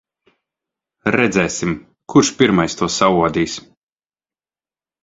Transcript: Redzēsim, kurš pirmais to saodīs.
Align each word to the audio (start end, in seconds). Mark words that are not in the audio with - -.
Redzēsim, 1.17 1.75
kurš 2.15 2.33
pirmais 2.41 2.79
to 2.81 2.91
saodīs. 2.99 3.61